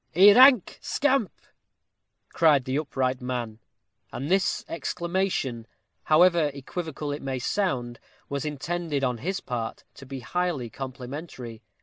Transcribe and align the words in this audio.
"A 0.15 0.33
rank 0.33 0.79
scamp!" 0.81 1.29
cried 2.29 2.65
the 2.65 2.75
upright 2.77 3.21
man; 3.21 3.59
and 4.11 4.31
this 4.31 4.65
exclamation, 4.67 5.67
however 6.05 6.49
equivocal 6.55 7.11
it 7.11 7.21
may 7.21 7.37
sound, 7.37 7.99
was 8.27 8.43
intended, 8.43 9.03
on 9.03 9.19
his 9.19 9.41
part, 9.41 9.83
to 9.93 10.07
be 10.07 10.21
highly 10.21 10.71
complimentary. 10.71 11.61